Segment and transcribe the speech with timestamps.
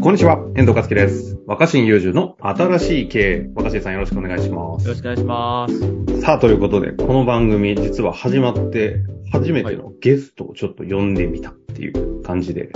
[0.00, 1.38] こんにちは、遠藤和樹です。
[1.46, 3.50] 若新雄二の新しい経営。
[3.54, 4.84] 若新さんよろしくお願いします。
[4.84, 6.20] よろしくお願いします。
[6.22, 8.96] さあ、ということで、この番組実は始まって、
[9.30, 12.70] 初めてのゲストをちょっと呼んでみたっていう感じで、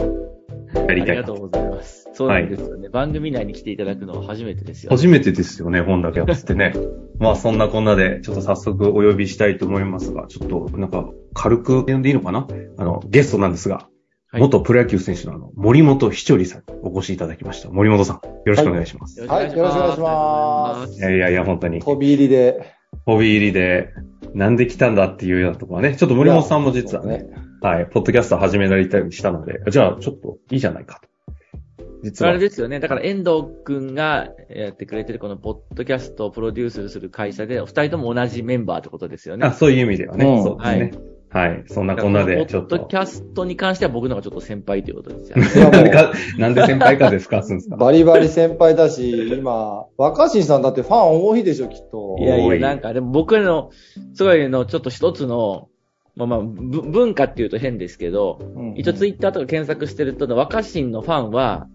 [0.74, 2.10] やりたいなありがとうございます。
[2.12, 2.90] そうなんですよね。
[2.90, 4.96] 番組内に来ていただくのは初めてですよ、ね。
[4.96, 6.74] 初めてですよね、本だけやってね。
[7.18, 12.46] まあそんなこんなで、ちょっと早速お呼びしたいと思いますが、ちょっとなんか軽く呼んでいいのかな？
[12.76, 13.93] あの、ゲストなんですが、はい
[14.38, 17.70] 元プロ野球選手のあの、森本ひちょりさんにお越しいただきました。
[17.70, 19.20] 森本さん、よろしくお願いします。
[19.26, 21.80] はいよろしくお願いしますいやいやいや、本当に。
[21.80, 22.74] 飛び入りで。
[23.06, 23.90] 飛び入りで、
[24.34, 27.26] なんで来たんだっていうようなところはね、ちょっと森本さんも実はね、
[27.60, 31.08] はい、ポッドキャスト始められたりしたので、じゃあちょっといいじゃないかと。
[32.02, 32.34] 実あは。
[32.34, 32.80] れですよね。
[32.80, 39.46] だから遠藤くんがやってくれてるこのポッドキャストをプロデュースする会社で、お二人とも同じメンバーってことですよね。
[39.46, 40.80] あそういう意味ではね、うんそうですね。
[40.80, 40.92] はい、
[41.66, 42.96] そんなこんなで、ちょっとポッドキ。
[42.96, 45.90] ャストに関しては僕の方がちょっと先輩ということですよね。
[46.38, 52.16] なんで先輩かですかすんですかバリバリ先輩だし、今、若新さんだってファン多いでしょ、きっと。
[52.20, 53.70] いやいや、なんかでも僕の、
[54.14, 55.68] すごいの、ちょっと一つの、
[56.16, 61.66] まあまあ、ぶ文化っていうと変ですけど、うん一応ツイッターとか検索してると、若新のファンは、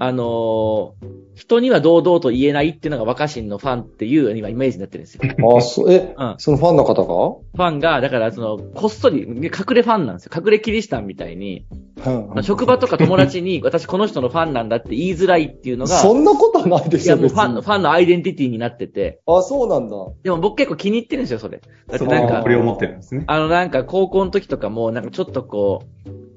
[0.00, 5.22] あのー人には堂々と言えないっていうのが若新のファンっていう今イメージになってるんですよ。
[5.56, 6.34] あ、そう、え、うん。
[6.36, 7.06] そのファンの方が？
[7.06, 10.32] ファンが、だからその、こっそり、隠れファンなんですよ。
[10.36, 11.66] 隠れキリシタンみたいに、
[12.04, 19.96] うん職場とか友達に、 私この人のファンなんだって言いづらいっていうのが、そんなことないでいやしょ、別にもうファンの、ファンのアイデンティティになってて、あ、そうなんだ。
[20.22, 21.58] でも僕結構気に入ってるんですよ、それ。
[21.58, 23.24] だってそうなんかこ、れを持ってるんですね。
[23.26, 25.84] あのなんか高校の時とかも、なんかちょっとこ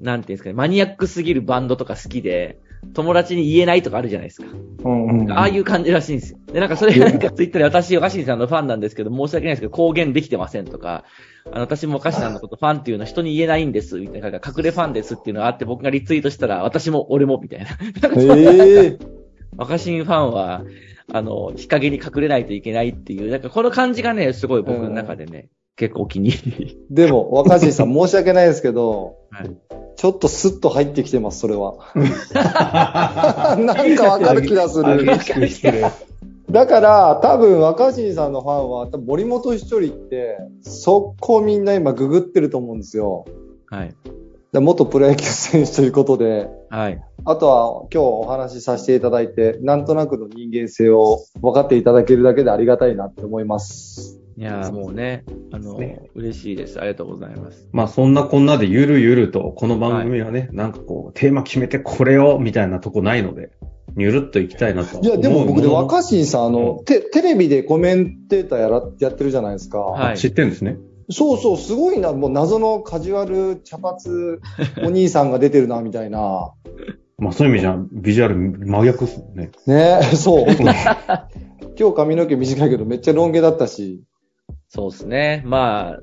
[0.00, 2.58] う、なんていうんですかね、マニアックすぎるバンドとか好きで、
[2.92, 4.48] 友達に言えないとかあるじゃないですか。
[4.84, 5.32] うんうん。
[5.32, 6.38] ああいう感じらしいんですよ。
[6.52, 11.04] で、なんかそれがなんかツイッターで私、若新さんのファンなんですけど、申し訳ないですけど、公言できてませんとか、
[11.50, 17.66] あの、私も若新さんのことファンっていうのは人に言えないんです、みたいな、隠れファンですっていうのがあって、僕がリツイートしたら、私も俺も、みたいな。
[18.36, 18.98] ええ
[19.56, 20.64] 若新ファンは、
[21.12, 26.78] あの、日陰に隠れないといけないっていう、なんかこの感じがね、すごい僕の中でね、結構お気に入り。
[26.90, 29.50] でも、若新さん 申し訳ないですけど、はい
[29.96, 31.76] ちょっとスッと入ってきてます、それは。
[31.94, 35.06] なんかわかる気がする。
[36.50, 43.24] だから、多分若新さんのファンは、多分森本一人って、そこみんな今ググってると思うんですよ。
[43.66, 43.94] はい。
[44.52, 47.02] で元プロ野球選手ということで、はい。
[47.24, 54.23] あとは今日お話しさせていただいて、なんとなくの人間性を分かっていただけるだけでありがたいなって思います。
[54.36, 56.80] いやーもうね、あの、ね嬉しいです。
[56.80, 57.68] ありがとうございます。
[57.72, 63.52] まあそんなこんなでゆるゆると、この番組はね、なんかこう、テーマ決めてこれを、みたいなとこないので、
[63.96, 65.00] ゆるっといきたいなと。
[65.00, 69.78] いや、でも僕ね、思う若新さん、あの、テテレビでコメンテーターやら、やってるじゃないですか。
[69.78, 70.78] はい知ってるんですね。
[71.10, 74.40] そうそう、すごいな、もう謎のカジュアル茶髪
[74.82, 76.52] お兄さんが出てるな、みたいな。
[77.18, 79.52] まあそういう意味じゃ、ビジュアル真逆っすね。
[79.66, 80.46] ねそう。
[81.78, 84.02] 今日髪の毛短いけどめっちゃロン毛だったし。
[84.74, 85.40] そうですね。
[85.46, 86.00] まあ、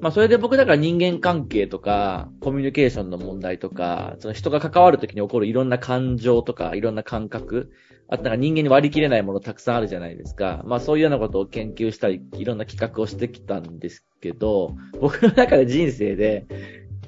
[0.00, 7.72] まあそれで僕だから人間関係とか、コミュニケーションの問題とか、その人が関わるときに起こるいろんな感情とか、いろんな感覚、
[8.08, 10.62] あとなんか人間に割り切れないものたくさんあるじゃないですか。
[10.64, 16.46] まあそういうようなことを研究したり、いろんな企画をしてきたんですけど、僕の中で人生で、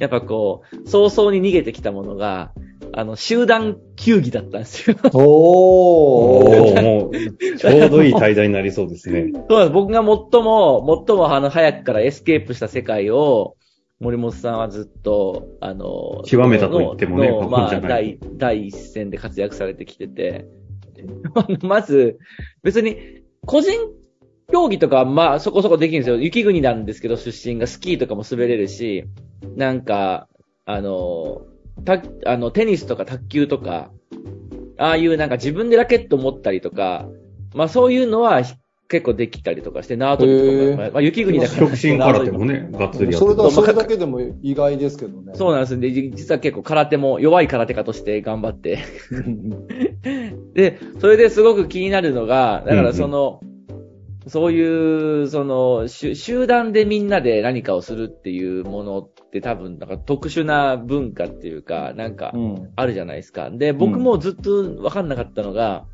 [0.01, 2.53] やっぱこう、早々に逃げてきたものが、
[3.01, 4.97] あの、集団球技だったんですよ。
[5.15, 6.75] おー。
[6.75, 9.33] ーもう、ちょうどいい題材になりそうですね。
[9.49, 9.71] そうです。
[9.71, 13.57] 僕が最も、最もあの、早くからエスケープした世界を、
[14.01, 20.45] 森本さんはずっと、あの、極めたと言ってもねのまあ、過言じゃない第、第一線で活躍されてきてて、
[21.65, 22.19] まず、
[22.63, 22.99] 別に、
[23.47, 23.73] 個人
[24.53, 26.17] 競技とかはまあ、そこそこできるんですよ。
[26.17, 29.05] 雪国なんですけど、出身がスキーとかも滑れるし、
[29.57, 30.29] なんか、
[30.67, 31.47] あの、
[31.85, 33.91] た、あの、テニスとか卓球とか、
[34.79, 37.07] ああいうなんか自分でラケット持ったりとか、
[37.55, 38.43] まあそういうのは
[38.89, 41.61] 結構できたりとかして、縄跳びとか、まあ雪国だから。
[41.61, 45.33] 極真空手もね、 がっつりやってるそれだ、それだけでも意外ですけどね。
[45.35, 48.79] そうなんですんで、実は結構空手も弱い空手家として頑張って。
[50.55, 53.41] で、それですごく気になるのが、だからその、
[54.27, 62.73] そういう、その、集集団でみんなで何かをするっていうものって多分、なんか特殊な文化っていうか、なんかう、ん。
[62.75, 63.49] あるじゃないですか。
[63.49, 65.85] で、僕もずっとわかんなかったのが、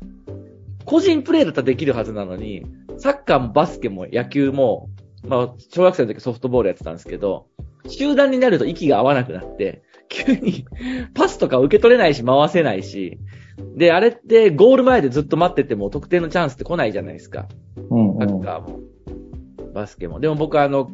[0.85, 2.65] 個人プレーだったらできるはずなのに、
[2.97, 4.89] サッカーもバスケも野球も、
[5.23, 7.45] まあ、小学生の時ソフトボールやってたんですけど、
[7.87, 10.65] 集団になると息が合わなくなって、急に
[11.13, 13.19] パスとか受け取れないし回せないし、
[13.75, 17.47] で、あれってゴール前でずっと待ってても得点のチャンスって来ないじゃないですか。
[17.91, 18.19] うんうん。
[18.19, 18.79] サッカーも、
[19.73, 20.19] バスケも。
[20.19, 20.89] でも僕はあの、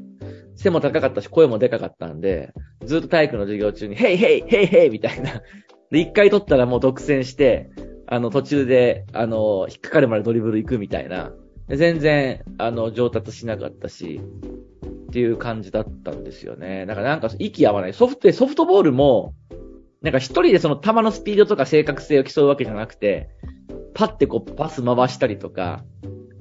[0.56, 2.54] 背も高かったし声もでかかったんで、
[2.86, 5.42] ずっと体育の授業中に、ヘイヘイヘイヘイみたいな。
[5.92, 7.70] で、一回取ったらもう独占して、
[8.08, 11.32] あの、途中で、あの、引っかかるまでドリブル行くみたいな。
[11.68, 14.20] で全然、あの、上達しなかったし、
[15.08, 16.86] っていう感じだったんですよね。
[16.86, 17.94] だからなんか息合わない。
[17.94, 19.34] ソフト、ソフトボールも、
[20.02, 23.30] なんか一人でその球のスピードとか正確性を競うわけじゃなくて、
[23.94, 25.84] パッてこうパス回したりとか、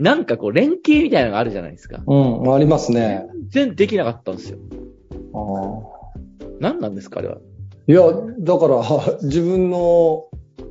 [0.02, 2.02] なんかこう連携みたいなのがあるじゃないですか。
[2.06, 3.26] うん、ありますね。
[3.48, 4.58] 全然できなかったんですよ。
[5.32, 7.38] あー何なんですか、あれは。
[7.86, 8.02] いや、
[8.40, 8.82] だから、
[9.22, 10.26] 自分の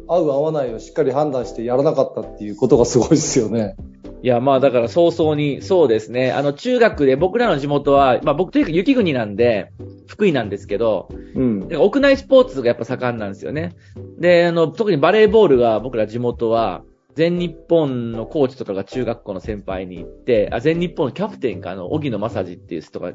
[0.08, 3.76] 合う合わないをしっかり判断してやらなかったっていうことがすごいですよね。
[4.24, 6.32] いや、まあだから早々に、そうですね。
[6.32, 9.72] あの、中学で僕らの地元は、まあ僕というか雪国なんで、
[10.08, 13.74] 福井なんですけど、うん屋内スポーツがやっぱ盛んなんですよね。
[14.20, 16.84] で、あの、特にバレーボールが僕ら地元は、
[17.16, 23.14] 全日本のコーチとかが中学校の先輩に行って、あ、全日本のキャプテンか、あの、荻野正治っていう人が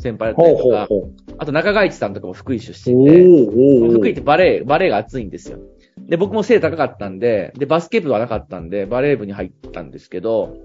[0.00, 1.12] 先輩だったほうりとか、ほうほう。
[1.38, 5.58] あと中川一さんとかも福井出お身で、ーおー福井ってバレー、バレーが熱いんですよ。
[5.98, 10.56] で、僕も背高かったんで、で、バスケ部はなかったんで、バレー部に入ったんですけど、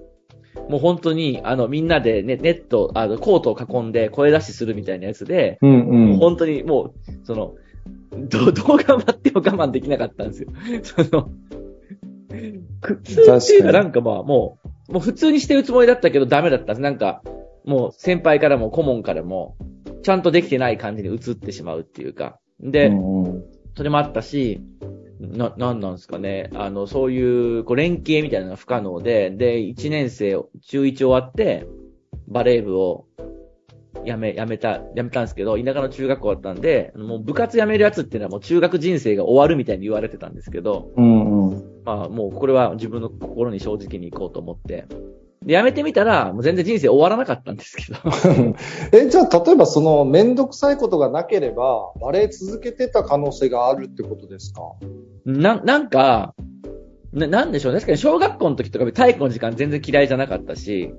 [0.68, 6.16] もう本当に、あの、みんなでね、ネット、あの、コートを囲んで声出しするみたいなやつで、うんもううん。
[6.18, 6.92] 本当にもう、
[7.24, 7.54] その、
[8.12, 10.48] ど、どう頑張っても我慢できなかったんですよ。
[10.82, 11.30] その、
[12.80, 14.58] 苦痛っていうかなんかまあも
[14.88, 16.80] う、もう普通にしてるつもりだったけどダメだったんです。
[16.80, 17.22] なんか、
[17.64, 19.56] もう先輩からも顧問からも、
[20.02, 22.38] ちゃんとできてない感じに映ってしまうっていうか。
[22.60, 22.92] で、
[23.76, 24.60] それもあったし、
[25.18, 26.50] な、なんなんですかね。
[26.54, 30.32] あの、そういう、こう、連携みたいなのが不可能で、で、1年生、
[30.62, 31.66] 中1終わって、
[32.28, 33.06] バレー部を、
[34.04, 41.33] やめ、やめた、やめたんですけど、田舎の中学校だったんで、もう部活やめるやつっていうのはもう中学人生が終わるみたいに言われてたんですけど、うんうん。
[41.84, 44.86] まあもうこれは自分の心に正直に行こうと思って。
[45.44, 47.98] で、やめてみたら、もう全然人生終わらなかったんですけど。
[48.98, 54.62] え、じゃあ、例えばその、めんどくさいことがなければ、バレエ続けてた可能性があるってことですか？
[55.26, 56.34] な、なんか、
[57.12, 57.80] な、なんでしょうね。
[57.80, 60.94] 確かに小学校の時とか体育の時間全然嫌いじゃなかったし、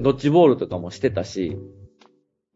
[0.00, 1.58] ドッジボールとかもしてたし、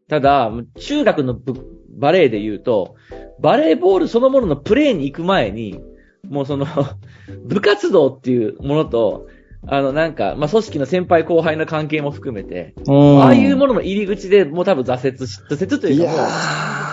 [0.09, 1.53] ただ、中学の部
[1.97, 2.95] バレーで言うと、
[3.39, 5.79] バレーボールそのもののプレーに行く前に、
[6.27, 6.65] もうその、
[7.45, 9.27] 部活動っていうものと、
[9.67, 16.25] あのなんか、まあ、組織の先輩後輩の関係も含めて、うんああいうものの入り口でもう多分挫折し、挫折といいうかもう、や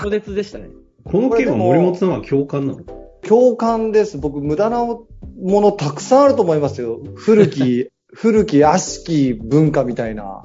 [0.03, 0.69] 挫折でしたね。
[1.05, 2.81] この件は森本さんは共感なの？
[2.81, 4.19] ー共感です。
[4.19, 5.07] 僕、無駄なも
[5.39, 7.01] のたくさんあると思いますよ。
[7.15, 10.43] 古き、 古き悪しき文化みたいな。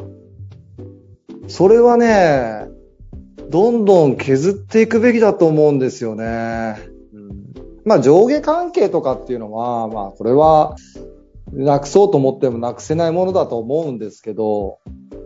[1.48, 2.68] それはね、
[3.50, 6.93] どんどん削っていくべきだと思うんですよね。
[7.86, 10.76] まあ上下関係とかっていうのは、まあこれは
[11.52, 14.80] なくそうと思ってもなくせないものだと思うんですけど、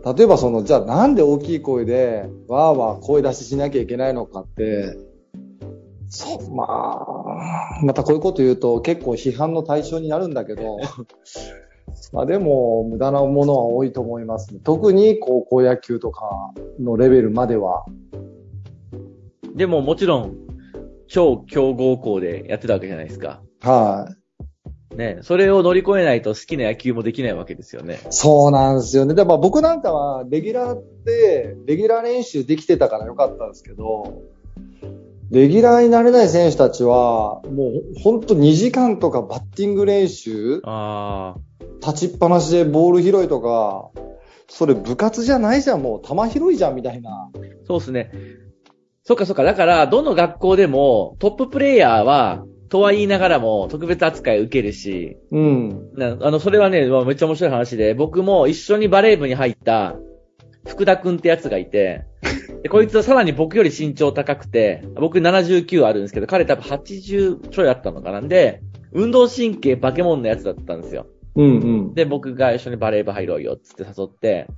[0.04, 4.96] 例えばその、じゃあなんで大きい声でわーわー声出ししなきゃいけないのかって、
[6.08, 10.78] そう、まあ、またこういうこと言うと結構批判の対象になるんだけど、
[12.12, 14.60] まあでも無駄なものは多いと思います、ね。
[14.64, 17.84] 特に高校野球とかのレベルまでは。
[19.54, 20.47] でももちろん、
[21.08, 23.42] 超強豪校でやってたわけじゃないですか。
[23.60, 24.08] は
[24.92, 25.18] い、ね。
[25.22, 27.98] それを乗り越えないと好きな野球もできないわけですよね。
[28.10, 29.14] そうなんですよね。
[29.14, 34.22] でも僕なんかは、レギュラーで、レギュラー練習できてたからよかったんですけど、
[35.30, 41.40] レギュラーになれない選手たちは、もうほんと2時間とかバッティング練習、ああ。
[41.80, 43.90] 立ちっぱなしでボール拾いとか、
[44.48, 47.30] それ部活じゃないじゃん、もう球拾いじゃんみたいな。
[47.66, 48.10] そうですね。
[49.08, 49.42] そっかそっか。
[49.42, 55.94] だから、どの学校でもトッププレイヤーは、とは言いながらも特別扱い受けるし、うん。
[55.94, 59.96] なあの、それはね、まあめっちゃ面白い話で、僕も一緒にバレー部に入った
[60.66, 62.04] 福田くんってやつがいて、
[62.62, 68.60] で こいつはさらに僕より身長高くて、僕79あるんですけど、彼多分80ちょいあったのかなんで、
[68.92, 71.06] 運動神経バケモンのやつだったんですよ。
[71.34, 71.48] うんう
[71.92, 71.94] ん。
[71.94, 74.48] で、僕が一緒にバレー部入ろうよっつって誘って、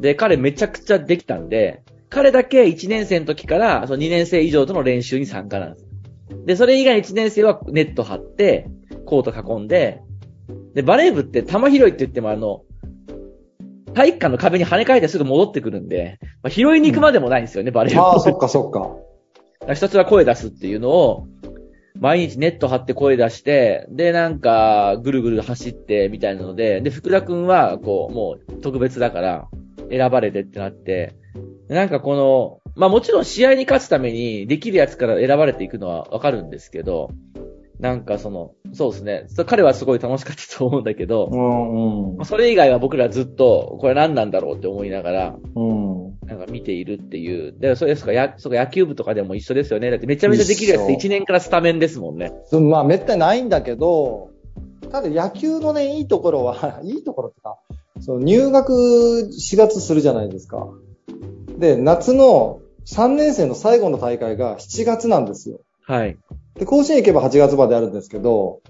[0.00, 5.86] で、彼めちゃくちゃできたんで、彼だけ1年生の時から、その2年生以上との練習に参加なんです。
[6.46, 8.68] で、それ以外1年生はネット張って、
[9.04, 10.00] コート囲んで、
[10.74, 12.62] で、バレー部って球拾いって言ってもあの、
[13.94, 18.00] 体育館の壁に跳ね返ってすぐ戻ってくるんで、まあ、拾いに行くまでもないんですよね、バレー部。
[18.00, 19.74] ああ、そっかそっか。
[19.74, 21.26] ひたすら声出すっていうのを、
[21.98, 29.48] 毎日ネット張って声出して、で、なんか、ぐるぐる走って、みたいなので、で、福田くんは、こう、もう、特別だから、
[29.90, 31.16] 選ばれてってなって、
[31.68, 37.10] でなんかこの、まあもちろん試合に勝つために、できるやつから選ばれていくのはわかるんですけど、
[37.78, 39.24] なんかその、そうですね。
[39.28, 42.24] そ彼はすごい楽しかったと思うんだけど、うんうんまあ。
[42.24, 46.18] それ以外は僕らずっと、これ何なんだろうって思いながら、うん。
[46.26, 47.54] なんか見ているっていう。
[47.58, 49.90] で、それですか、や、そうか、野球部とかでも一緒ですよね。
[49.90, 52.32] だってめちゃめちゃできるやつって一緒1年からスタメンですもんね。
[52.46, 54.30] そまあ、めったにないんだけど、
[54.90, 57.58] ただ野球のね、いいところは、 いいところってか、
[58.00, 60.68] その入学4月するじゃないですか。
[61.58, 65.60] で、夏の3年生の最後の大会が7月なんですよ。
[65.82, 66.18] はい。
[66.54, 68.60] で、甲子園行けば8月まであるんですけど、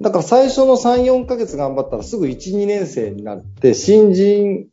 [0.00, 4.68] だから最初の3、4ヶ月頑張ったらすぐ1、2年生になって、新人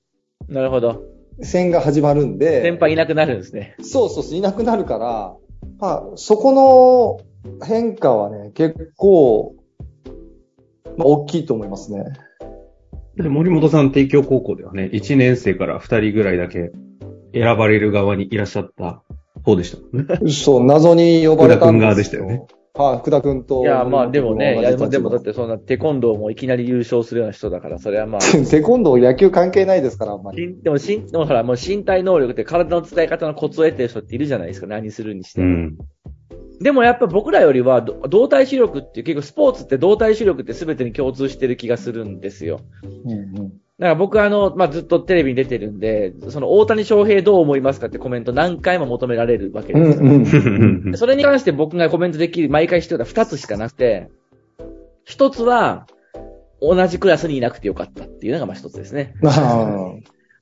[0.48, 1.04] なるほど。
[1.42, 3.76] 戦が始まるんで、先輩いなくなるんですね。
[3.82, 5.36] そうそうそう、いなくなるから、
[5.80, 7.22] まあ、そこ
[7.60, 9.56] の変化はね、結構、
[10.98, 12.06] まあ、大きいと思いますね。
[13.24, 16.72] で森本さん、帝京高校ではね、1年生から2人ぐらいだけ
[17.34, 19.04] 選ばれる側にいらっしゃった
[19.44, 20.32] 方でしたもんね。
[20.32, 21.58] そう、謎に呼ばれたんですよ。
[21.58, 22.46] 福田君側でしたよね。
[22.76, 23.62] はい、福田君と。
[23.62, 28.22] いや、まあでもね、いや、でもでもだっだてそんなテコンドーもいきなり優勝するような人だから、それはまあ。
[28.22, 30.62] テコンドー野球関係ないですから、あんまり。
[30.62, 35.48] でもしん、でもほら、もう身体能力って体の使い方のコツを得てる人っているじゃないですか、何するにしても。
[35.48, 35.78] うん。
[36.60, 42.62] でもやっぱ僕らよりは、ど動体視力っていう、結構スポーツって動体視力って全てに共通してる気がするんですよ。
[42.84, 50.04] うんうんだから僕はあの、まあ、ずっとテレビに出てるんで、その大谷翔平どう思いますかってコメント何回も求められるわけですよ。
[50.04, 50.98] うんうん。
[50.98, 54.10] それに関して僕がコメントできる、毎回必要な二つしかなくて、
[55.06, 55.86] 一つは、
[56.60, 59.14] 同じクラスにいなくてよかったっていうのがまあ一つですね。
[59.24, 59.94] あ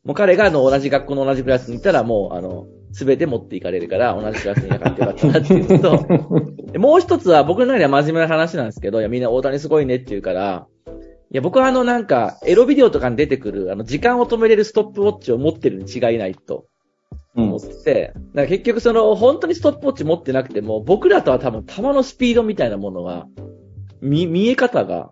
[0.05, 6.07] もう彼があの同じ学校の同じクラスにいたらもうあの、すべて持っていかれるから同じクラスにいなかったよかったなっていうのと、
[6.71, 10.65] でもう一つは僕の中では真面目な話なんですけど、いやみんな大谷すごいねって言うから、
[11.29, 16.67] いや僕はあのなんか、エロビデオとかに出てくるあの時間を止めれるストップウォッチを持ってるに違いないと
[17.35, 23.27] 思ってて、だから結局その本当にストップウォッチ持ってなくても、僕らとは多分球のスピードみたいなものは、
[24.05, 25.12] 見、見え方が。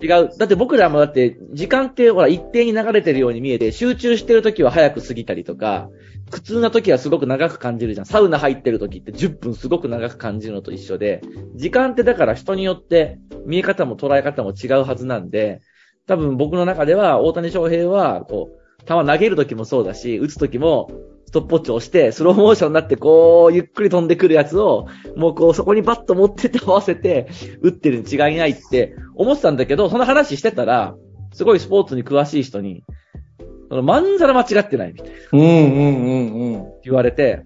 [0.00, 0.30] 違う。
[0.38, 5.88] だって僕らもだって、時間ってほら一定に流れてるように見えて、集中してる時は早く過ぎたりとか、
[6.30, 8.06] 苦痛な時はすごく長く感じるじゃん。
[8.06, 11.20] サウナ入ってる時って10分すごく長く感じるのと一緒で、
[11.54, 15.60] 時間ってだから人によって見え方も捉え方も違うはずなんで、
[16.06, 20.90] 多分僕の中では大谷翔平は、こう、球投げる時もそうだし、打つ時も、
[21.28, 27.28] ストップウォッチを押して、スローモーションになって、こう、ゆっくり飛んでくるやつを、もうこう、そこにバッと持ってって合わせて、
[27.60, 30.94] 打ってるに違いないって思ってたんだけど、その話してたら、
[31.34, 32.82] すごいスポーツに詳しい人に、
[33.68, 36.66] その、まんざら間違ってないみたいなうんうんうんうん。
[36.82, 37.42] 言われて、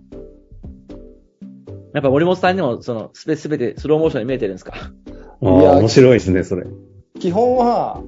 [1.93, 4.75] やっぱ森本さんにも、その、すべ、すべてスローモーションに見えてるんですか？
[5.43, 6.65] ああ、いや面白いですね、それ。
[7.19, 8.01] 基本は、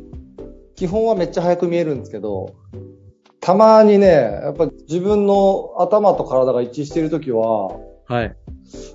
[0.76, 2.54] 基本はめっちゃ早く見えるんですけど、
[3.44, 8.34] たまにね、やっぱ自分の頭と体が一致しているときは、はい。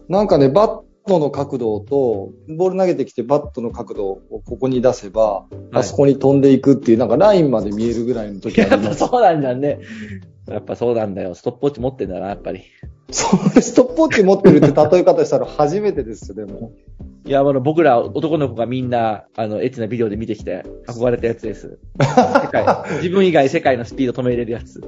[0.08, 8.98] なんかね、バットの角度と、ボール投げてきてバットの角度をここに出せば、あそこに飛んでいくっていう、なんかラインまで見えるぐらいの時やあります。
[9.06, 9.82] っぱそうなんだね。
[10.48, 11.36] やっぱそうなんだよ。
[11.36, 12.64] ストップウォッチ持ってんだな、やっぱり。
[13.12, 16.72] それストップウォッチ持ってるって例え方したら初めてですよ、でも。
[17.30, 21.78] いや、あの、僕ら男の子がみんな、あの、エッチなビデオで見てきて、憧れたやつです。
[22.00, 22.66] 世界、
[23.04, 24.82] 自分以外世界のスピード止めれるやつ。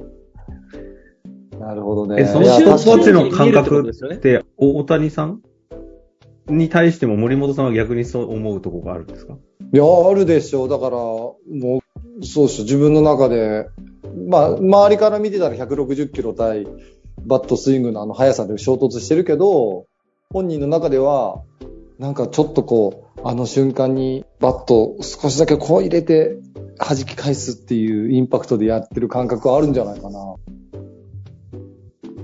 [1.60, 2.22] なるほどね。
[2.22, 5.40] え、そのいやストップウォッチの感覚って大谷さん
[6.48, 9.36] に対しても森本さんは逆にそう思うところがあるんですか？
[9.72, 10.68] いや、あるでしょう。
[10.68, 11.36] だから、も
[12.20, 12.64] う、そうっしょ。
[12.64, 13.68] 自分の中で、
[14.28, 16.66] まあ、周りから見てたら160キロ対
[17.24, 19.86] バットスイングのあの速さで衝突してるけど、
[20.32, 21.42] 本人の中では、
[22.02, 26.36] なんかちょっとこう、あの瞬間にバットを少しだけこう入れて
[26.76, 30.34] 弾き返すっていうインパクトでやってる感覚はあるんじゃないかな。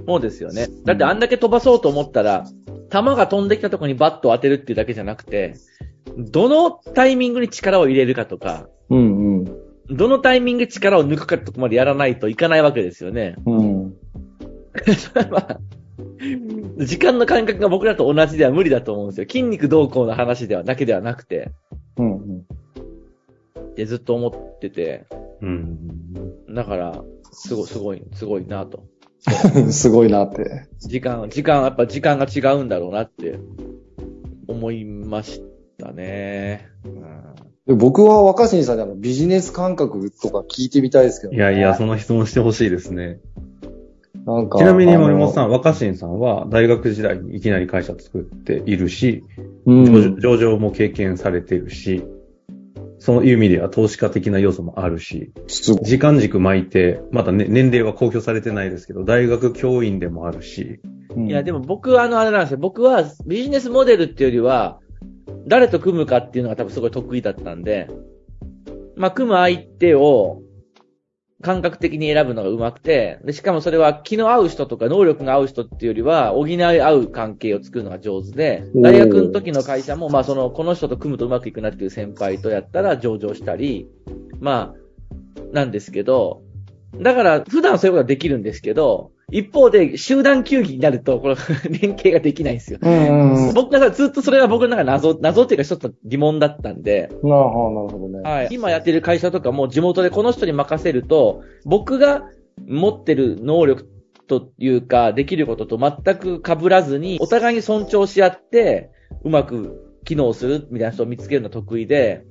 [0.09, 0.67] そうですよね。
[0.85, 2.45] だってあんだけ飛ばそうと思ったら、
[2.91, 5.55] 球が飛んできたところにバットを当てるっていうだけじゃなくて、
[6.17, 9.45] どのタイミングに力を入れるかとか、うん
[9.91, 13.37] どのタイミングで力を抜くかとこまでやらないといかないわけですよね。
[13.47, 13.95] うん。
[16.79, 19.27] 時間の感覚が僕らと同じでは無理だと思うんですよ。
[19.29, 21.53] 筋肉動向の話では、だけではなくて、
[21.97, 22.39] うんうん。
[23.61, 25.07] ってずっと思ってて、
[25.41, 26.55] うん。
[26.55, 28.85] だから、すごい、すごい、すごいなと。
[29.71, 30.69] すごいなって。
[30.79, 33.39] 時間、時間、やっぱ時間が違うんだろうなって、
[34.49, 35.43] 思いまし
[35.79, 36.69] たね。
[36.85, 37.19] うん
[37.69, 43.21] で僕は若新さんにあのビジネス感覚とか聞いてみたいですけど、いやいや、その質問してほしいですね。
[44.27, 44.59] なんか。
[44.59, 49.25] ちなみに森本さん、ん、若新さんは大学時代にいきなり会社作っているし、
[49.67, 52.05] うん、上場も経験されてるし、
[52.99, 55.33] そういう意味では投資家的な要素もあるし、
[55.83, 60.81] 時間軸巻いて、まだね、年齢は公表されてないですけど、大学教員でもあるし、
[61.17, 62.59] いや、でも僕はあの、あれなんですよ。
[62.59, 64.81] 僕はビジネスモデルっていうよりは、
[65.47, 67.89] 誰と組むかっていうのが多分すごい得意だったんで、
[68.97, 70.43] まあ、組む相手を、
[71.41, 83.89] 感覚的に選ぶのが上手くて、で、しかもそれは気の合う人とか能力が合う人っていうよりは、補い合う関係を作るのが上手で、大学の時の会社も、まあその、この人と組むとうまくいくなっていう先輩とやったら上場したり、
[84.41, 86.43] まあ、なんですけど、
[87.01, 91.37] だから普段そういうことはできるんですけど、一方で集団球技になると、この
[91.69, 92.79] 連携ができないんですよ。
[92.81, 93.55] うんうん。
[93.55, 98.21] 僕がずっとそれは僕の中で謎、謎っていうか一つ疑問だったんで、なるほど、なるほどね。
[98.23, 98.49] はい。
[98.51, 102.23] 今やってる会社とかも地元でこの人に任せると、僕が
[102.67, 103.87] 持ってる能力
[104.29, 108.91] というか、できることと全く被らずに、お互いに尊重し合って、
[109.25, 112.25] うまく機能するみたいな人を見つけるのが得意で、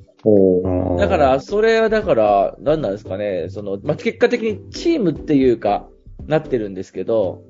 [0.97, 5.87] だから、それはだから、何なんですかね、その、まあ、結果的にチームっていうか、
[6.27, 7.43] なってるんですけど、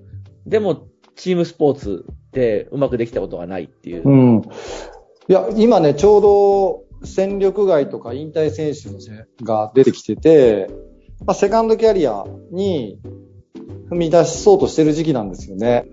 [0.45, 4.07] でも、チームスポーツってうまくできたことがないっていう。
[4.07, 4.41] うん。
[5.27, 10.69] いや、今ね、ちょうど戦力外とか引退選手が出てきてて、
[11.25, 12.99] まあ、セカンドキャリアに
[13.89, 15.85] 踏み出しそうとしてる時期なんですよね。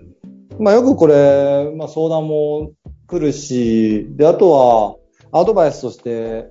[0.59, 2.71] まあ、よくこれ、まあ、相談も
[3.07, 4.95] 来るし、で、あとは、
[5.31, 6.49] アドバイスとして、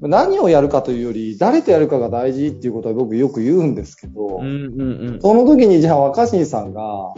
[0.00, 5.20] 何をやるかというより、誰とやるかが大事っていうことは僕よく言うんですけど、うんうんうん。
[5.20, 7.14] その時にじゃあ若新さんが、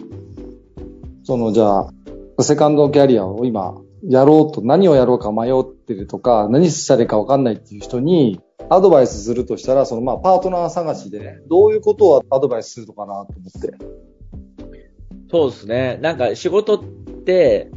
[1.24, 13.74] そのじゃあ、セカンドキャリアを今やろうと何をやろうか迷ってるとか、何したらいいか分かんないっていう人にアドバイスするとしたら、そのまあパートナー探しで、どういうことをアドバイスするのかなと思って。
[15.30, 15.98] そうですね。
[16.00, 16.84] なんか仕事っ
[17.24, 17.70] て、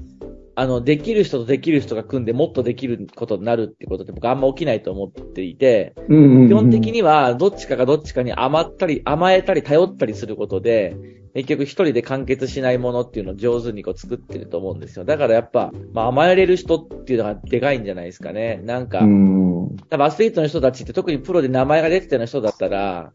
[0.56, 6.48] あの、できる人とできる人が組んでもっとできることになるってことって僕あんま起きないと思っていて、うん。
[6.48, 10.96] 基本的にはどっちかがどっちかに甘ったり、甘えたり頼ったりすることで、
[11.34, 15.06] 結局一人で完結しないものっていうのを上手にこう作ってると思うんですよ。
[15.06, 18.62] だからやっぱ、まあ甘えれる人っていうのがでかいんじゃないですかね。
[18.64, 19.76] なんか、うん。
[19.90, 23.14] 多分アスリートの人たちって特にプロで名前が出てたような人だったら、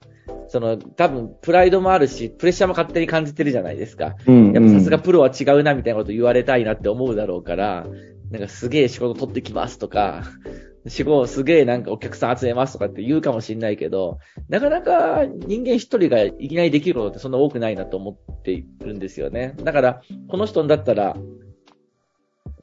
[0.49, 4.17] その多分プライドもあるし、プレッシャーも勝手に感じてるじゃないですか。
[4.27, 4.53] うん。
[4.53, 7.87] やっぱさすがプロは違うなみたいなこと言われたいなって思うだろうから、
[8.31, 10.25] なんかすげえ仕事取ってきますとか、
[10.87, 19.55] 仕事すげえなんかお客さん集めますとかって言うかもしんないけど、なかなか人間一人がいきなりできることってそんな多くないなと思っているんですよね。
[19.63, 21.17] だから、この人だったら、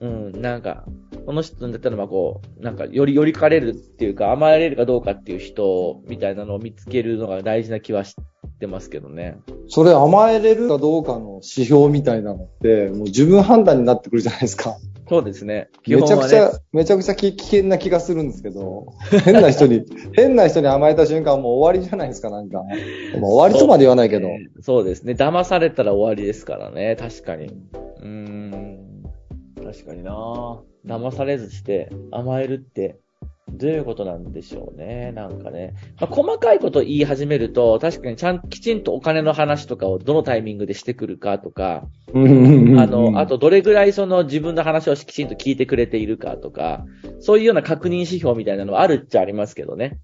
[0.01, 0.85] うん、なんか、
[1.25, 8.15] この人だったらまあこう、なんかより寄りかれるっていうか甘えれるかどうかっていう人みたいなのを見つけるのが大事な気はし
[8.59, 9.37] てますけどね。
[9.67, 14.75] それ甘えれるかどうかの指標みたいなのって、もう自分判断になってくるじゃないですか。
[15.07, 15.69] そうですね。
[15.83, 16.27] 基めちゃ本はね。
[16.27, 18.87] くちゃ、めちゃくちゃき危険な気がするんですけど、
[19.23, 22.63] 変な人に、 変な人に甘えた瞬間もう終わりじゃないですか、なんか。
[23.19, 24.29] まあ終わりとまで言わないけど。
[24.61, 25.13] そうですね。
[25.13, 26.95] 騙されたら終わりですからね。
[26.99, 27.45] 確かに。
[27.45, 29.05] うーん。
[29.63, 30.11] 確かにな
[30.85, 32.99] 騙されずして甘えるって、
[33.51, 35.11] どういうことなんでしょうね。
[35.13, 35.73] なんかね。
[36.01, 46.85] まあ、細かいこと言い始めると、確かにちゃん、きちんとお金の話とかをどのタイミングでしてくるかとか、ああの、あ、とどれぐらいその自分の話をきちんと聞いてくれているかとか、
[47.19, 49.99] そういうような確認指標みたいなのはあるっちゃありますけどね。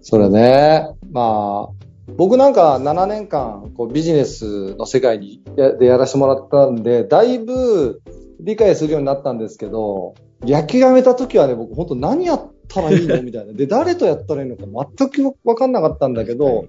[0.00, 0.88] それね。
[1.12, 8.02] まあ、僕なんか7年間、こうビジネスの世界にやでやらせてもらったんで、だいぶ
[8.40, 13.22] 理解するようになったんですけど、野球やめた時はね、僕本当何やったらいいの？
[13.22, 13.52] みたいな。
[13.52, 14.64] で、 誰とやったらいいのか
[14.98, 16.66] 全くわかんなかったんだけど、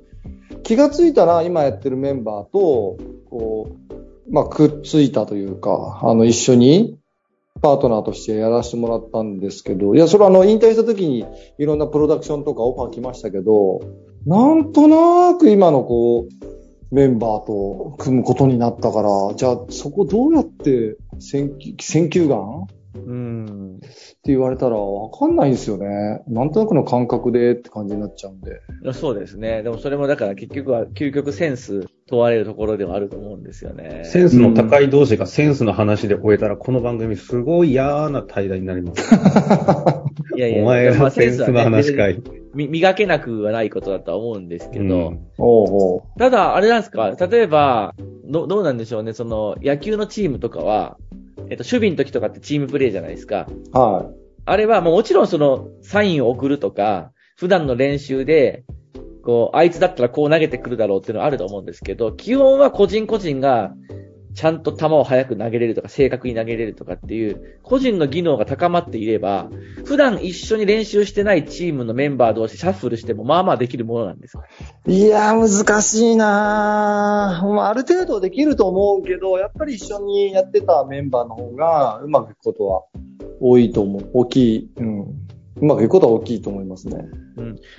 [0.64, 2.98] 気がついたら今やってるメンバーと、
[3.30, 6.98] こう、まあ、くっついたというか、あの、一緒に、
[7.62, 11.26] パートナーとしてやらせてもらったんですけど、いや、それはあの、引退した時に
[11.58, 13.82] いろんなプロダクションとかオファー来ましたけど、
[14.26, 21.58] なんとなく今のこう、メンバーと組むことになったから、じゃあそこどうやって選
[22.10, 23.78] 球眼うん。
[23.78, 23.90] って
[24.26, 26.24] 言われたらわかんないんですよね。
[26.28, 28.62] なんとなくの感覚でって感じになっちゃうんで。
[28.94, 29.64] そうですね。
[29.64, 34.04] でもそれもだから結局は究極センス問われるところではあると思うんですよね。
[34.06, 39.16] センスの高い同士がセンスの話で終えたら、この番組すごい嫌な対談になります。
[40.36, 42.22] いやいや、お前まあがセンスの話かい。
[42.54, 50.98] み磨けなくはないことだとは思うんですけど、うんおうおうただ、あれなんですか、例えば、どどうなんでしょうね、その、野球のチームとかは、
[51.50, 53.48] えっと、守備の時とかってチームプレーじゃないですか。
[53.72, 54.12] は
[54.46, 58.64] あれは、もうもちろんその、サインを送るとか、普段の練習で、
[59.24, 63.74] こう、あいつだったらこう投げてくるだろうっていうのはあると思うんですけど、基本は個人個人が、
[64.36, 69.50] ちゃんと球を早く投げれるとか、正確に投げれるとかっていう、個人の技能が高まっていれば、
[69.86, 74.44] 普段一緒に練習してないチームのメンバー同士シャッフルしても、まあまあできるものなんですよ。
[74.88, 75.06] い。
[75.06, 82.84] いや、難しいなぁまあある程度できると思うけど、やっぱり一緒にやってたメンバーの方がうまくいくことは
[83.40, 84.10] 多いと思う。
[84.14, 84.72] 大きい。
[84.76, 85.00] うん。
[85.02, 87.06] うまくいくことは大きいと思いますね。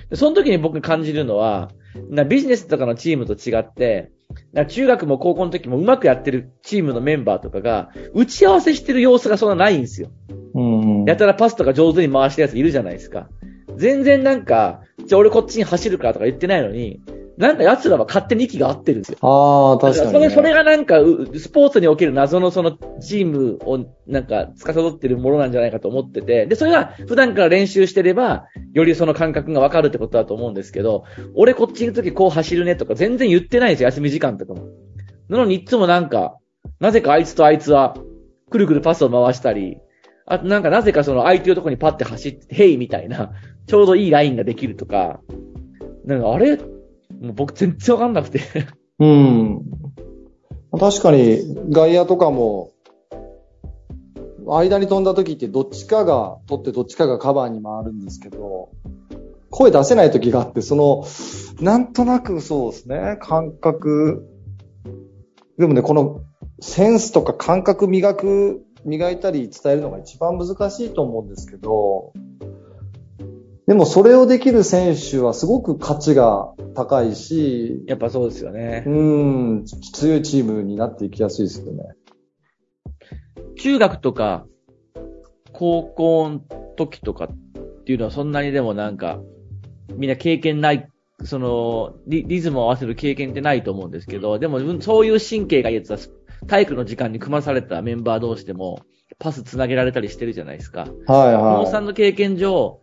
[0.09, 1.69] でその時に僕感じるのは、
[2.09, 4.16] なビジネスとかのチームと違って、な
[4.65, 10.09] 中学も高校の時もうまくやってるチームのメンバーとかが、打ち合わせしてる様子がそんなないんですよ。
[10.53, 11.05] うん。
[11.05, 13.29] やたらパスとか上手に回してるやついるじゃないですか。
[13.75, 17.01] 全然なんか、じゃあ俺こっちに走るからとか言ってないのに、
[17.37, 19.17] なんか奴らは勝手に息が合ってるんですよ。
[19.21, 20.13] ああ、確かに、ね。
[20.13, 28.45] それ、それがなんか、うスポーツにおける謎のそのチームをなんか司ってるものなんじゃないかと思ってて、で、それが普段から練習してれば、
[28.77, 34.67] よりその感覚がわかるってことだと思うんですけど、俺こっち行くときこう走るねとか全然言ってないんですよ、休み時間とかも。
[35.29, 36.37] なのにいつもなんか、
[36.79, 37.97] なぜかあいつとあいつは、
[38.51, 39.79] くるくるパスを回したり、
[40.27, 43.31] あとなんかなぜかその相手のとこにパッて走って、ヘイみたいな、
[43.65, 45.21] ちょうどいいラインができるとか、
[46.05, 46.63] なんかあれ、も
[47.29, 48.41] う僕全然わかんなくて。
[48.99, 49.61] うん。
[50.79, 51.39] 確かに、
[51.71, 52.73] 外野とかも、
[54.55, 58.69] 間に飛んだ時ってどっちかが取ってどっちかがカバーに回るんですけど、
[59.49, 61.05] 声出せない時があって、その、
[61.59, 64.27] なんとなくそうですね、感覚。
[65.57, 66.21] でもね、この
[66.59, 72.13] センスとか感覚磨く、磨いたり伝えるのが一番難しいと思うんですけど、
[73.67, 78.89] でもそれをできる選手はすごく価値が高いし、やっぱそうですよねう。
[78.89, 81.83] ん、強いチームになっていきやすいですよね。
[83.57, 84.45] 中学とか、
[85.53, 86.39] 高校の
[86.75, 89.19] 時とかっていうのはそんなにでもなんか、
[89.95, 90.87] みんな経験ない、
[91.23, 95.97] その、リリズムを合わせる経験ってないと思うんですけど、でもうんそういう神経がいいやつは、
[96.47, 98.81] 体育の時間に組まされたメンバー同士でも、
[99.19, 100.81] パス繋げられたりしてるじゃないですか。
[100.81, 102.79] はい野尾さはんの経験上、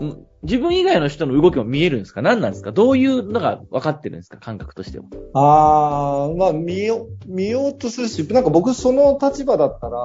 [0.00, 2.22] ん自分以外の人の動きも見えるんですか？
[2.22, 2.72] 何なんですか？
[2.72, 4.36] どういうのが分かってるんですか？
[4.36, 5.04] 感覚としては。
[5.04, 5.08] い。
[5.34, 9.98] ああ、まあ見よ、見ようとするし、なんか僕その立場だったら、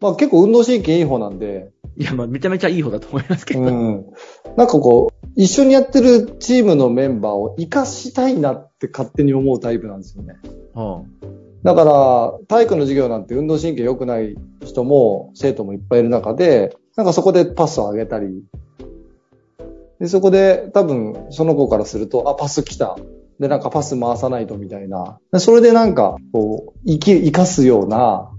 [0.00, 3.60] まあ結構運動神経いい方なんで、いや、まあ、めちゃめちゃいい方だと思いますけど。
[3.60, 4.06] うん。
[4.56, 10.36] なんかこう、一緒にやってるチームのメンバーを活かしたいなって勝手に思うタイプなんですよね。
[10.74, 18.44] うんだから、体育の授業なんて運動神経良くない人も、生徒もいっぱいいる中で、なんかそこでパスを上げたり、
[19.98, 22.98] で、そこで多分その子からすると、あ、パス来た。
[23.38, 25.18] で、なんかパス回さないとみたいな。
[25.38, 28.30] それでなんか、こう、生き、生かすような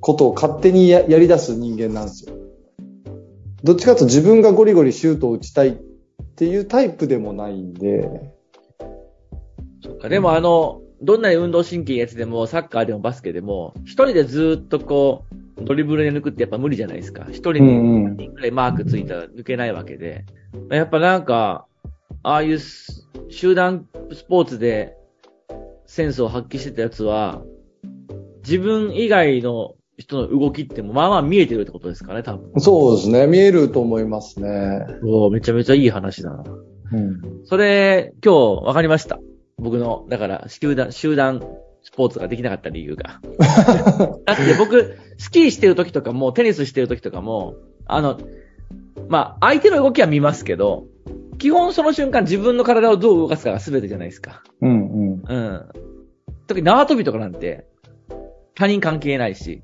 [0.00, 2.34] ことを勝手にややり出す人間なんですよ。
[3.64, 5.76] どっちかと自分がゴリゴリシュートを打ちたいっ
[6.36, 8.32] ていうタイプでもないんで、
[9.82, 17.26] そっか、でもあの、どんなに運動神経やつでも、サッカーでもバスケでも、一人でずっとこう、ドリブルで抜くってやっぱ無理じゃないですか。
[17.30, 20.24] 一人にうんうん3人くらいマークついたら抜けないわけで。
[20.70, 21.66] やっぱなんか、
[22.22, 24.96] ああいうす集団スポーツで
[25.86, 27.42] センスを発揮してたやつは、
[28.42, 32.60] 自分以外の人の動きってもまあまあ見えてるってことですかね、多分。
[32.60, 33.26] そうですね。
[33.26, 34.86] 見えると思いますね。
[35.02, 36.44] おーめちゃめちゃいい話だな。
[36.92, 37.20] うん。
[37.44, 39.18] それ、今日分かりました。
[39.58, 41.42] 僕の、だから、集団、集団
[41.88, 43.18] スポーツができなかった理由が。
[44.26, 47.54] だって僕、スキーしてる時とかも、テニスしてる時とかも、
[47.86, 48.20] あの、
[49.08, 50.84] まあ、相手の動きは見ますけど、
[51.38, 54.42] 基本その瞬間自分の体をどう動かすかが全てじゃないですか。
[54.60, 54.74] うんう
[55.16, 55.22] ん。
[55.26, 55.68] うん。
[56.46, 57.64] 特に縄跳びとかなんて、
[58.54, 59.62] 他人関係ないし。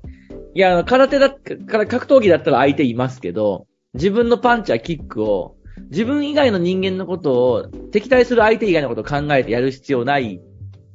[0.55, 5.57] いや、空手だっから格闘技だったら相手いますけど、自分のパンチやキックを、
[5.91, 10.41] 自分以外の人間のことを、敵対する相手以外のことを考えてやる必要ない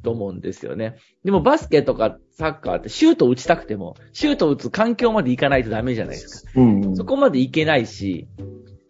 [0.03, 0.97] と思うんですよね。
[1.25, 6.53] でもバスケとかサッカーってシュートを打ちたくても、シュートを打つ環境まで行かないとダメじゃないですか。
[6.57, 8.27] うんうんそこまで行けないし、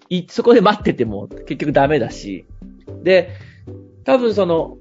[0.09, 2.47] い、そこで待ってても結局ダメだし。
[3.03, 3.31] で、
[4.05, 4.77] 多分その、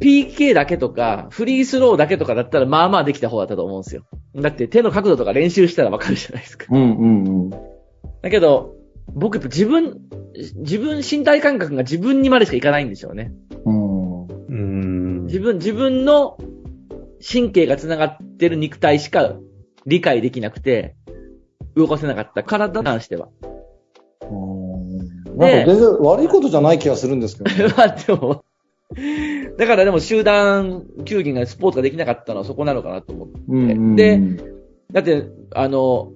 [0.00, 4.04] PK だけとか、フリースローだけとかだったら、まあまあできた方だったと思うんですよ。
[4.34, 6.66] だって手の角度とか練習したらわかるじゃないですか。
[6.70, 7.50] うんうんうん。
[7.50, 8.74] だけど、
[9.14, 10.00] 僕やっぱ自分、
[10.56, 13.32] 自分身体感覚が自分にまでしかいかないんでしょうね。
[15.32, 16.36] 自分、自分の
[17.26, 19.32] 神経が繋がってる肉体しか
[19.86, 20.94] 理解できなくて、
[21.74, 23.30] 動かせなかった体に関しては。
[25.34, 27.72] なんか全然悪いことじゃない気がするんですけど、ね。
[27.74, 28.44] まあでも、
[29.56, 33.34] だからでも集団球技がスポーツができなかったのはそこなのかなと思って。
[33.48, 34.20] うんうんで、
[34.92, 36.12] だって、あの、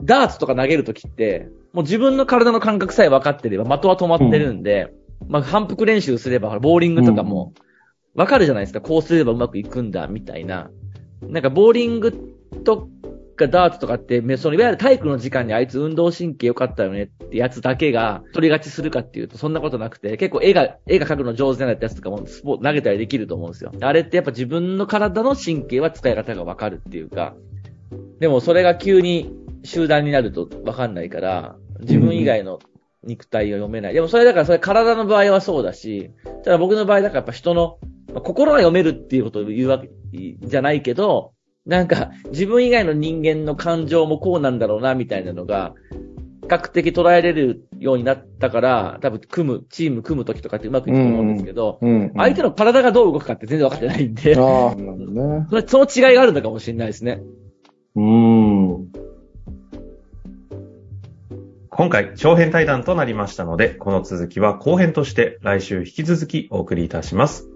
[0.00, 4.94] ダーツとか投げるときって、もう自分の体の感覚さえ分かってれば的は止まってるんで、
[5.26, 7.52] まあ反復練習すれば、ボーリングとかも
[8.16, 8.80] 分かるじゃないですか。
[8.80, 10.70] こうすればうまくいくんだ、みたいな。
[11.22, 12.12] なんかボーリング
[12.64, 12.88] と
[13.36, 23.72] かダーツとかって、めそのいわゆる体育の時間にあいつ運動神経良かったよねってやつだけが取りがちするかっていうとそんなことなくて、結構絵が、絵が描くの上手なやつとかもスポ投げたりできると思うんですよ。
[23.80, 27.34] あれってやっぱ自分の体の神経は使い方がわかるっていうか、
[28.18, 29.30] でもそれが急に
[29.62, 32.58] 集団になるとわかんないから、自分以外の
[33.04, 33.94] 肉体を読めない。
[33.94, 36.10] でもそれだからそれ体の場合はそうだし、
[36.44, 37.78] ただ僕の場合だからやっぱ人の、
[38.16, 39.90] まあ心が読めるっていうことを言うわけ
[40.40, 41.34] じゃないけど、
[41.66, 45.74] なんか自分以外の人間の感情もこうなんだろうなみたいなのが、
[46.42, 52.12] 比較的捉えれるようになったから、多分組む、チーム組む時とかってうまくいくと思うんですけど、うん。
[52.16, 55.46] 相手の体がどう動くかって全然分かってないんで、ああ、なるほどね。
[55.50, 57.20] それその違いがあるのかもしれないですね。
[57.96, 58.92] うん。
[61.68, 67.55] 今回、長編対談となりましたので、この続きは後編として来週引き続きお送りいたします。